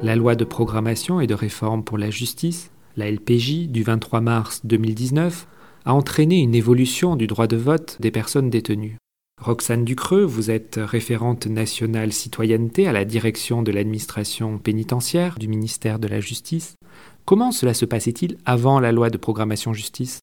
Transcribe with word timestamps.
La 0.00 0.14
loi 0.14 0.36
de 0.36 0.44
programmation 0.44 1.20
et 1.20 1.26
de 1.26 1.34
réforme 1.34 1.82
pour 1.82 1.98
la 1.98 2.10
justice, 2.10 2.70
la 2.96 3.10
LPJ, 3.10 3.66
du 3.68 3.82
23 3.82 4.20
mars 4.20 4.60
2019, 4.62 5.48
a 5.84 5.92
entraîné 5.92 6.36
une 6.36 6.54
évolution 6.54 7.16
du 7.16 7.26
droit 7.26 7.48
de 7.48 7.56
vote 7.56 7.96
des 7.98 8.12
personnes 8.12 8.48
détenues. 8.48 8.96
Roxane 9.40 9.84
Ducreux, 9.84 10.22
vous 10.22 10.52
êtes 10.52 10.78
référente 10.80 11.46
nationale 11.48 12.12
citoyenneté 12.12 12.86
à 12.86 12.92
la 12.92 13.04
direction 13.04 13.62
de 13.62 13.72
l'administration 13.72 14.58
pénitentiaire 14.58 15.36
du 15.36 15.48
ministère 15.48 15.98
de 15.98 16.06
la 16.06 16.20
Justice. 16.20 16.76
Comment 17.24 17.50
cela 17.50 17.74
se 17.74 17.84
passait-il 17.84 18.38
avant 18.44 18.78
la 18.78 18.92
loi 18.92 19.10
de 19.10 19.18
programmation 19.18 19.72
justice? 19.72 20.20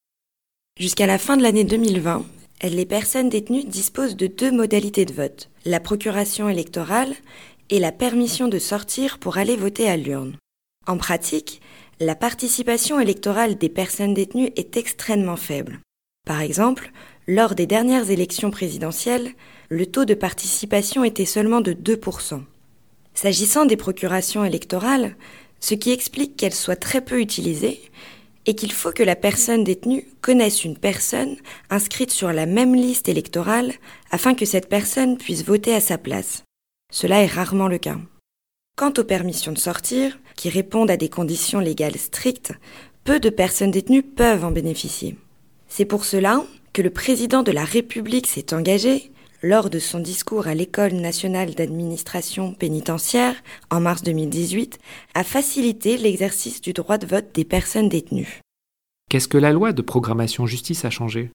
Jusqu'à 0.80 1.06
la 1.06 1.18
fin 1.18 1.36
de 1.36 1.42
l'année 1.42 1.64
2020, 1.64 2.24
les 2.62 2.86
personnes 2.86 3.28
détenues 3.28 3.64
disposent 3.64 4.16
de 4.16 4.26
deux 4.26 4.50
modalités 4.50 5.04
de 5.04 5.12
vote, 5.12 5.50
la 5.66 5.80
procuration 5.80 6.48
électorale 6.48 7.14
et 7.70 7.78
la 7.78 7.92
permission 7.92 8.48
de 8.48 8.58
sortir 8.58 9.18
pour 9.18 9.38
aller 9.38 9.56
voter 9.56 9.88
à 9.88 9.96
l'urne. 9.96 10.36
En 10.86 10.96
pratique, 10.96 11.60
la 11.98 12.14
participation 12.14 13.00
électorale 13.00 13.56
des 13.56 13.68
personnes 13.68 14.14
détenues 14.14 14.52
est 14.56 14.76
extrêmement 14.76 15.36
faible. 15.36 15.80
Par 16.26 16.40
exemple, 16.40 16.92
lors 17.26 17.54
des 17.54 17.66
dernières 17.66 18.10
élections 18.10 18.50
présidentielles, 18.50 19.32
le 19.68 19.86
taux 19.86 20.04
de 20.04 20.14
participation 20.14 21.04
était 21.04 21.24
seulement 21.24 21.60
de 21.60 21.72
2%. 21.72 22.42
S'agissant 23.14 23.64
des 23.64 23.76
procurations 23.76 24.44
électorales, 24.44 25.16
ce 25.60 25.74
qui 25.74 25.90
explique 25.90 26.36
qu'elles 26.36 26.54
soient 26.54 26.76
très 26.76 27.00
peu 27.00 27.20
utilisées 27.20 27.80
et 28.44 28.54
qu'il 28.54 28.72
faut 28.72 28.92
que 28.92 29.02
la 29.02 29.16
personne 29.16 29.64
détenue 29.64 30.06
connaisse 30.20 30.64
une 30.64 30.76
personne 30.76 31.36
inscrite 31.70 32.12
sur 32.12 32.32
la 32.32 32.46
même 32.46 32.74
liste 32.74 33.08
électorale 33.08 33.72
afin 34.10 34.34
que 34.34 34.44
cette 34.44 34.68
personne 34.68 35.18
puisse 35.18 35.44
voter 35.44 35.74
à 35.74 35.80
sa 35.80 35.98
place. 35.98 36.45
Cela 36.98 37.22
est 37.22 37.26
rarement 37.26 37.68
le 37.68 37.76
cas. 37.76 37.98
Quant 38.74 38.94
aux 38.96 39.04
permissions 39.04 39.52
de 39.52 39.58
sortir, 39.58 40.18
qui 40.34 40.48
répondent 40.48 40.90
à 40.90 40.96
des 40.96 41.10
conditions 41.10 41.60
légales 41.60 41.98
strictes, 41.98 42.54
peu 43.04 43.20
de 43.20 43.28
personnes 43.28 43.70
détenues 43.70 44.02
peuvent 44.02 44.46
en 44.46 44.50
bénéficier. 44.50 45.18
C'est 45.68 45.84
pour 45.84 46.06
cela 46.06 46.42
que 46.72 46.80
le 46.80 46.88
président 46.88 47.42
de 47.42 47.52
la 47.52 47.66
République 47.66 48.26
s'est 48.26 48.54
engagé, 48.54 49.12
lors 49.42 49.68
de 49.68 49.78
son 49.78 50.00
discours 50.00 50.46
à 50.46 50.54
l'École 50.54 50.94
nationale 50.94 51.54
d'administration 51.54 52.54
pénitentiaire 52.54 53.34
en 53.68 53.80
mars 53.80 54.02
2018, 54.02 54.78
à 55.12 55.22
faciliter 55.22 55.98
l'exercice 55.98 56.62
du 56.62 56.72
droit 56.72 56.96
de 56.96 57.04
vote 57.04 57.28
des 57.34 57.44
personnes 57.44 57.90
détenues. 57.90 58.40
Qu'est-ce 59.10 59.28
que 59.28 59.36
la 59.36 59.52
loi 59.52 59.74
de 59.74 59.82
programmation 59.82 60.46
justice 60.46 60.86
a 60.86 60.90
changé? 60.90 61.30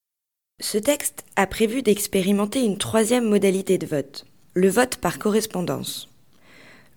Ce 0.60 0.80
texte 0.80 1.24
a 1.36 1.46
prévu 1.46 1.84
d'expérimenter 1.84 2.62
une 2.64 2.80
troisième 2.80 3.30
modalité 3.30 3.78
de 3.78 3.86
vote, 3.86 4.26
le 4.54 4.70
vote 4.70 4.98
par 4.98 5.18
correspondance. 5.18 6.10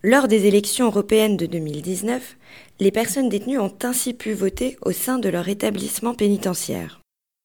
Lors 0.02 0.28
des 0.28 0.46
élections 0.46 0.86
européennes 0.86 1.36
de 1.36 1.46
2019, 1.46 2.36
les 2.80 2.90
personnes 2.90 3.28
détenues 3.28 3.58
ont 3.58 3.74
ainsi 3.82 4.12
pu 4.12 4.32
voter 4.32 4.76
au 4.82 4.92
sein 4.92 5.18
de 5.18 5.28
leur 5.28 5.48
établissement 5.48 6.14
pénitentiaire. 6.14 7.00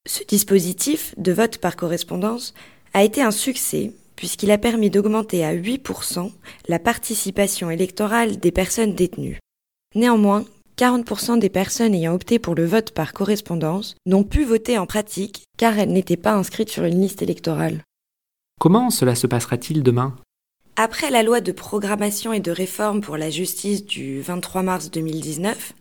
Ce 0.07 0.23
dispositif 0.23 1.13
de 1.17 1.31
vote 1.31 1.59
par 1.59 1.75
correspondance 1.75 2.53
a 2.93 3.03
été 3.03 3.21
un 3.21 3.31
succès 3.31 3.93
puisqu'il 4.15 4.51
a 4.51 4.57
permis 4.57 4.89
d'augmenter 4.89 5.45
à 5.45 5.55
8% 5.55 6.29
la 6.67 6.79
participation 6.79 7.71
électorale 7.71 8.37
des 8.37 8.51
personnes 8.51 8.93
détenues. 8.93 9.39
Néanmoins, 9.95 10.43
40% 10.77 11.39
des 11.39 11.49
personnes 11.49 11.93
ayant 11.93 12.15
opté 12.15 12.39
pour 12.39 12.55
le 12.55 12.65
vote 12.65 12.91
par 12.91 13.13
correspondance 13.13 13.95
n'ont 14.05 14.25
pu 14.25 14.43
voter 14.43 14.77
en 14.77 14.85
pratique 14.85 15.43
car 15.57 15.79
elles 15.79 15.93
n'étaient 15.93 16.17
pas 16.17 16.33
inscrites 16.33 16.69
sur 16.69 16.83
une 16.83 16.99
liste 16.99 17.21
électorale. 17.21 17.81
Comment 18.59 18.89
cela 18.89 19.15
se 19.15 19.25
passera-t-il 19.25 19.83
demain? 19.83 20.17
Après 20.75 21.09
la 21.09 21.23
loi 21.23 21.39
de 21.39 21.53
programmation 21.53 22.33
et 22.33 22.41
de 22.41 22.51
réforme 22.51 22.99
pour 22.99 23.15
la 23.15 23.29
justice 23.29 23.85
du 23.85 24.19
23 24.19 24.63
mars 24.63 24.91
2019, 24.91 25.71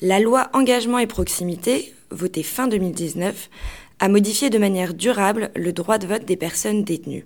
la 0.00 0.18
loi 0.18 0.50
Engagement 0.52 0.98
et 0.98 1.06
proximité, 1.06 1.94
votée 2.10 2.42
fin 2.42 2.66
2019, 2.66 3.48
a 4.00 4.08
modifié 4.08 4.50
de 4.50 4.58
manière 4.58 4.94
durable 4.94 5.52
le 5.54 5.72
droit 5.72 5.98
de 5.98 6.08
vote 6.08 6.24
des 6.24 6.36
personnes 6.36 6.82
détenues. 6.82 7.24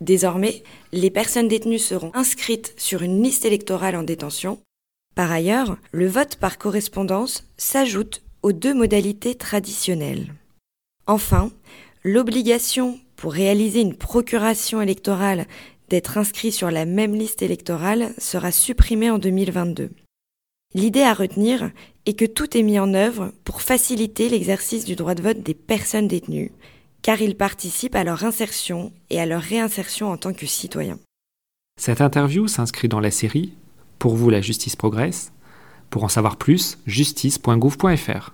Désormais, 0.00 0.62
les 0.92 1.10
personnes 1.10 1.48
détenues 1.48 1.80
seront 1.80 2.12
inscrites 2.14 2.72
sur 2.76 3.02
une 3.02 3.20
liste 3.24 3.44
électorale 3.44 3.96
en 3.96 4.04
détention. 4.04 4.60
Par 5.16 5.32
ailleurs, 5.32 5.76
le 5.90 6.06
vote 6.06 6.36
par 6.36 6.56
correspondance 6.56 7.42
s'ajoute 7.56 8.22
aux 8.44 8.52
deux 8.52 8.74
modalités 8.74 9.34
traditionnelles. 9.34 10.32
Enfin, 11.08 11.50
l'obligation 12.04 13.00
pour 13.20 13.34
réaliser 13.34 13.82
une 13.82 13.94
procuration 13.94 14.80
électorale 14.80 15.46
d'être 15.90 16.16
inscrit 16.16 16.52
sur 16.52 16.70
la 16.70 16.86
même 16.86 17.14
liste 17.14 17.42
électorale 17.42 18.14
sera 18.16 18.50
supprimé 18.50 19.10
en 19.10 19.18
2022. 19.18 19.90
L'idée 20.74 21.02
à 21.02 21.12
retenir 21.12 21.70
est 22.06 22.14
que 22.14 22.24
tout 22.24 22.56
est 22.56 22.62
mis 22.62 22.78
en 22.78 22.94
œuvre 22.94 23.34
pour 23.44 23.60
faciliter 23.60 24.30
l'exercice 24.30 24.86
du 24.86 24.96
droit 24.96 25.14
de 25.14 25.20
vote 25.20 25.42
des 25.42 25.52
personnes 25.52 26.08
détenues, 26.08 26.50
car 27.02 27.20
ils 27.20 27.36
participent 27.36 27.94
à 27.94 28.04
leur 28.04 28.24
insertion 28.24 28.90
et 29.10 29.20
à 29.20 29.26
leur 29.26 29.42
réinsertion 29.42 30.10
en 30.10 30.16
tant 30.16 30.32
que 30.32 30.46
citoyens. 30.46 30.98
Cette 31.78 32.00
interview 32.00 32.48
s'inscrit 32.48 32.88
dans 32.88 33.00
la 33.00 33.10
série 33.10 33.52
Pour 33.98 34.16
vous 34.16 34.30
la 34.30 34.40
justice 34.40 34.76
progresse. 34.76 35.30
Pour 35.90 36.04
en 36.04 36.08
savoir 36.08 36.38
plus, 36.38 36.78
justice.gouv.fr. 36.86 38.32